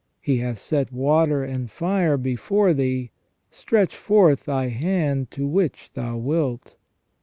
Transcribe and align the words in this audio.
He 0.19 0.37
hath 0.37 0.57
set 0.57 0.91
water 0.91 1.43
and 1.43 1.69
fire 1.69 2.17
before 2.17 2.73
thee: 2.73 3.11
stretch 3.51 3.95
forth 3.95 4.45
thy 4.45 4.69
hand 4.69 5.29
to 5.29 5.45
which 5.45 5.93
thou 5.93 6.17
wilt. 6.17 6.75